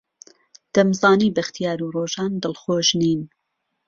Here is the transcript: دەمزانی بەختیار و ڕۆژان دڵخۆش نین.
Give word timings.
دەمزانی 0.73 1.33
بەختیار 1.37 1.79
و 1.81 1.93
ڕۆژان 1.95 2.31
دڵخۆش 2.43 2.87
نین. 3.01 3.21